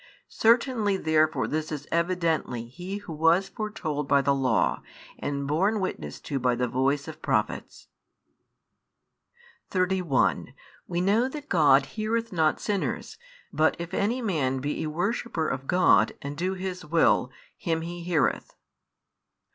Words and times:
Certainly 0.29 0.97
therefore 0.97 1.47
this 1.47 1.71
is 1.71 1.87
evidently 1.91 2.65
He 2.65 2.97
Who 2.97 3.13
was 3.13 3.49
foretold 3.49 4.07
by 4.07 4.23
the 4.23 4.33
Law, 4.33 4.81
and 5.19 5.45
borne 5.45 5.79
witness 5.79 6.19
to 6.21 6.39
by 6.39 6.55
the 6.55 6.67
voice 6.67 7.07
of 7.07 7.21
Prophets. 7.21 7.87
31 9.69 10.55
We 10.87 11.01
know 11.01 11.29
that 11.29 11.49
God 11.49 11.85
heareth 11.85 12.33
not 12.33 12.59
sinners: 12.59 13.19
but 13.53 13.75
if 13.77 13.93
any 13.93 14.23
man 14.23 14.57
be 14.57 14.81
a 14.81 14.89
worshipper 14.89 15.47
of 15.47 15.67
God, 15.67 16.13
and 16.23 16.35
do 16.35 16.55
His 16.55 16.83
will, 16.83 17.29
him 17.55 17.81
He 17.81 18.01
heareth. 18.01 18.55